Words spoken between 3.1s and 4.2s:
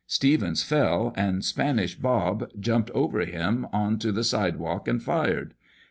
him on to